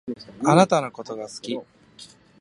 [0.43, 1.59] あなたのことが好き